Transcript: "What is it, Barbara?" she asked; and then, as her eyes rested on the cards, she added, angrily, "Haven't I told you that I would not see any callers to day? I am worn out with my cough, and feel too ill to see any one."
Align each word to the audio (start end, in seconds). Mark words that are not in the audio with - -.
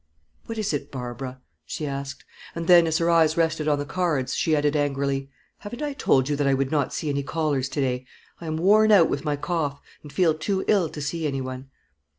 "What 0.47 0.57
is 0.57 0.73
it, 0.73 0.91
Barbara?" 0.91 1.41
she 1.63 1.85
asked; 1.85 2.25
and 2.55 2.65
then, 2.65 2.87
as 2.87 2.97
her 2.97 3.07
eyes 3.11 3.37
rested 3.37 3.67
on 3.67 3.77
the 3.77 3.85
cards, 3.85 4.33
she 4.35 4.55
added, 4.55 4.75
angrily, 4.75 5.29
"Haven't 5.59 5.83
I 5.83 5.93
told 5.93 6.27
you 6.27 6.35
that 6.37 6.47
I 6.47 6.55
would 6.55 6.71
not 6.71 6.91
see 6.91 7.07
any 7.09 7.21
callers 7.21 7.69
to 7.69 7.81
day? 7.81 8.07
I 8.39 8.47
am 8.47 8.57
worn 8.57 8.91
out 8.91 9.09
with 9.11 9.23
my 9.25 9.35
cough, 9.35 9.79
and 10.01 10.11
feel 10.11 10.33
too 10.33 10.65
ill 10.67 10.89
to 10.89 11.01
see 11.01 11.27
any 11.27 11.39
one." 11.39 11.69